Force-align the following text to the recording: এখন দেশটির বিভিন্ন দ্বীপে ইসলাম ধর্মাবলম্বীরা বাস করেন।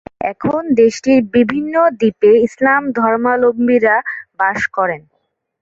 এখন 0.31 0.61
দেশটির 0.79 1.19
বিভিন্ন 1.35 1.75
দ্বীপে 1.99 2.31
ইসলাম 2.47 2.81
ধর্মাবলম্বীরা 2.97 3.95
বাস 4.39 4.59
করেন। 4.75 5.01